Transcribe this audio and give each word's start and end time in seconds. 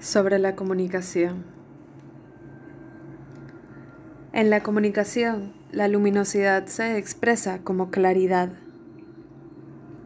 sobre 0.00 0.38
la 0.38 0.54
comunicación. 0.54 1.44
En 4.32 4.50
la 4.50 4.62
comunicación, 4.62 5.52
la 5.72 5.88
luminosidad 5.88 6.66
se 6.66 6.96
expresa 6.96 7.58
como 7.64 7.90
claridad. 7.90 8.50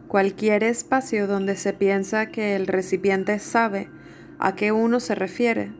Cualquier 0.07 0.63
espacio 0.63 1.27
donde 1.27 1.55
se 1.55 1.73
piensa 1.73 2.27
que 2.27 2.55
el 2.55 2.67
recipiente 2.67 3.37
sabe 3.39 3.89
a 4.39 4.55
qué 4.55 4.71
uno 4.71 4.99
se 4.99 5.15
refiere 5.15 5.71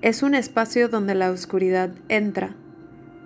es 0.00 0.22
un 0.22 0.34
espacio 0.34 0.88
donde 0.88 1.14
la 1.14 1.30
oscuridad 1.30 1.90
entra 2.08 2.56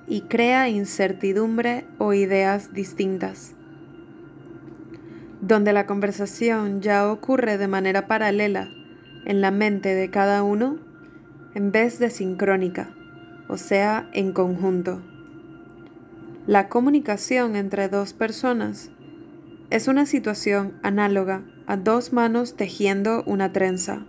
y 0.07 0.23
crea 0.23 0.69
incertidumbre 0.69 1.87
o 1.99 2.13
ideas 2.13 2.75
distintas. 2.75 3.55
Donde 5.41 5.73
la 5.73 5.87
conversación 5.87 6.83
ya 6.83 7.11
ocurre 7.11 7.57
de 7.57 7.69
manera 7.69 8.07
paralela 8.07 8.69
en 9.27 9.43
la 9.43 9.51
mente 9.51 9.95
de 9.95 10.09
cada 10.09 10.43
uno 10.43 10.79
en 11.55 11.73
vez 11.73 11.99
de 11.99 12.11
sincrónica, 12.11 12.95
o 13.49 13.59
sea, 13.59 14.09
en 14.13 14.33
conjunto. 14.33 15.03
La 16.47 16.69
comunicación 16.69 17.57
entre 17.57 17.89
dos 17.89 18.13
personas 18.13 18.91
es 19.69 19.89
una 19.89 20.07
situación 20.07 20.75
análoga 20.83 21.43
a 21.67 21.77
dos 21.77 22.13
manos 22.13 22.57
tejiendo 22.57 23.25
una 23.27 23.53
trenza. 23.53 24.07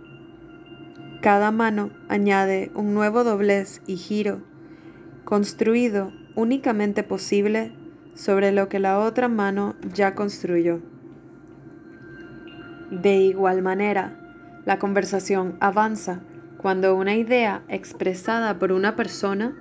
Cada 1.20 1.50
mano 1.50 1.90
añade 2.08 2.70
un 2.74 2.94
nuevo 2.94 3.24
doblez 3.24 3.82
y 3.86 3.96
giro, 3.96 4.42
construido 5.24 6.12
únicamente 6.36 7.02
posible 7.02 7.72
sobre 8.14 8.52
lo 8.52 8.68
que 8.68 8.78
la 8.78 9.00
otra 9.00 9.26
mano 9.26 9.74
ya 9.94 10.14
construyó. 10.14 10.80
De 12.92 13.16
igual 13.16 13.62
manera, 13.62 14.27
la 14.68 14.78
conversación 14.78 15.56
avanza 15.60 16.20
cuando 16.58 16.94
una 16.94 17.16
idea 17.16 17.62
expresada 17.70 18.58
por 18.58 18.70
una 18.70 18.96
persona 18.96 19.56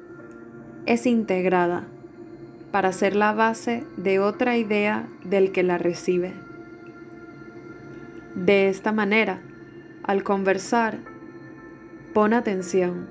es 0.85 1.05
integrada 1.05 1.85
para 2.73 2.91
ser 2.91 3.15
la 3.15 3.31
base 3.31 3.85
de 3.95 4.19
otra 4.19 4.57
idea 4.57 5.07
del 5.23 5.53
que 5.53 5.63
la 5.63 5.77
recibe. 5.77 6.33
De 8.35 8.67
esta 8.67 8.91
manera, 8.91 9.39
al 10.03 10.23
conversar, 10.23 10.97
pon 12.13 12.33
atención. 12.33 13.07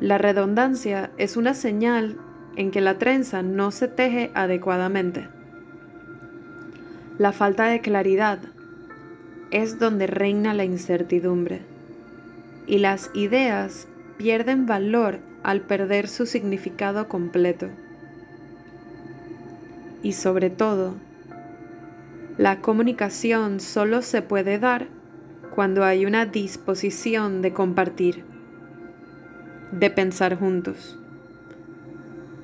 La 0.00 0.18
redundancia 0.18 1.12
es 1.16 1.36
una 1.36 1.54
señal 1.54 2.16
en 2.56 2.72
que 2.72 2.80
la 2.80 2.98
trenza 2.98 3.42
no 3.42 3.70
se 3.70 3.86
teje 3.86 4.32
adecuadamente. 4.34 5.28
La 7.18 7.30
falta 7.30 7.66
de 7.66 7.80
claridad 7.80 8.40
es 9.50 9.78
donde 9.78 10.06
reina 10.06 10.54
la 10.54 10.64
incertidumbre 10.64 11.62
y 12.66 12.78
las 12.78 13.10
ideas 13.14 13.88
pierden 14.16 14.66
valor 14.66 15.18
al 15.42 15.62
perder 15.62 16.08
su 16.08 16.26
significado 16.26 17.08
completo. 17.08 17.68
Y 20.02 20.12
sobre 20.12 20.50
todo, 20.50 20.94
la 22.38 22.60
comunicación 22.60 23.60
solo 23.60 24.02
se 24.02 24.22
puede 24.22 24.58
dar 24.58 24.86
cuando 25.54 25.84
hay 25.84 26.06
una 26.06 26.26
disposición 26.26 27.42
de 27.42 27.52
compartir, 27.52 28.24
de 29.72 29.90
pensar 29.90 30.38
juntos. 30.38 30.98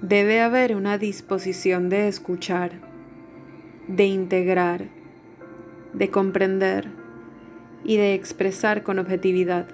Debe 0.02 0.40
haber 0.40 0.76
una 0.76 0.98
disposición 0.98 1.88
de 1.88 2.08
escuchar, 2.08 2.72
de 3.88 4.06
integrar, 4.06 4.88
de 5.92 6.10
comprender 6.10 6.88
y 7.84 7.96
de 7.96 8.14
expresar 8.14 8.82
con 8.82 8.98
objetividad. 8.98 9.66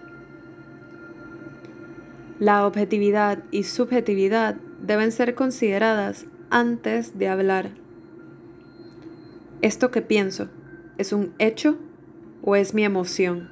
La 2.39 2.67
objetividad 2.67 3.45
y 3.51 3.63
subjetividad 3.63 4.57
deben 4.81 5.13
ser 5.13 5.35
consideradas 5.35 6.27
antes 6.51 7.19
de 7.19 7.29
hablar. 7.29 7.71
¿Esto 9.63 9.91
que 9.91 10.03
pienso 10.03 10.49
es 10.99 11.13
un 11.13 11.33
hecho 11.39 11.79
o 12.43 12.57
es 12.57 12.75
mi 12.75 12.85
emoción? 12.85 13.49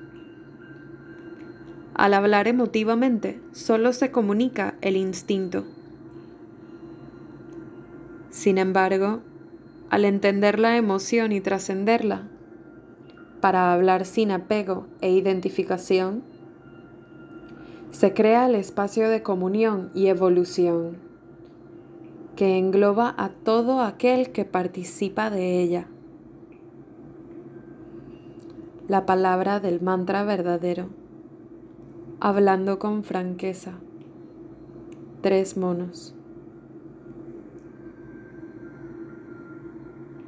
Al 1.94 2.14
hablar 2.14 2.48
emotivamente 2.48 3.40
solo 3.52 3.92
se 3.92 4.10
comunica 4.10 4.74
el 4.80 4.96
instinto. 4.96 5.64
Sin 8.30 8.58
embargo, 8.58 9.20
al 9.90 10.04
entender 10.04 10.58
la 10.58 10.76
emoción 10.76 11.30
y 11.30 11.40
trascenderla, 11.40 12.28
para 13.40 13.72
hablar 13.72 14.04
sin 14.04 14.30
apego 14.30 14.86
e 15.00 15.10
identificación, 15.10 16.22
se 17.90 18.14
crea 18.14 18.46
el 18.46 18.54
espacio 18.54 19.08
de 19.08 19.22
comunión 19.22 19.90
y 19.94 20.06
evolución 20.06 21.10
que 22.40 22.56
engloba 22.56 23.14
a 23.18 23.28
todo 23.28 23.82
aquel 23.82 24.32
que 24.32 24.46
participa 24.46 25.28
de 25.28 25.60
ella. 25.60 25.88
La 28.88 29.04
palabra 29.04 29.60
del 29.60 29.82
mantra 29.82 30.24
verdadero, 30.24 30.88
hablando 32.18 32.78
con 32.78 33.04
franqueza. 33.04 33.74
Tres 35.20 35.58
monos. 35.58 36.14